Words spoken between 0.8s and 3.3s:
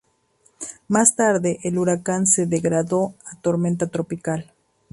Más tarde el huracán se degradó